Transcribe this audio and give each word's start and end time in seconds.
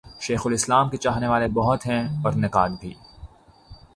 شیخ 0.19 0.41
الاسلام 0.45 0.89
کے 0.89 0.97
چاہنے 0.97 1.27
والے 1.27 1.47
بہت 1.47 1.85
ہیں 1.85 2.03
اور 2.23 2.33
نقاد 2.33 2.69
بھی۔ 2.79 2.93